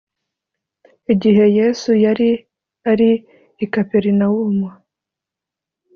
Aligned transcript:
igihe 1.13 1.45
yesu 1.59 1.89
yari 2.05 2.29
ari 2.91 3.09
i 3.63 3.65
kaperinawumu 3.73 4.67